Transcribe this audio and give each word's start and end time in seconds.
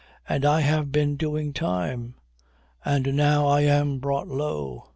And 0.27 0.45
I 0.45 0.61
have 0.61 0.91
been 0.91 1.15
doing 1.15 1.53
time. 1.53 2.15
And 2.83 3.13
now 3.15 3.45
I 3.45 3.61
am 3.61 3.99
brought 3.99 4.27
low." 4.27 4.87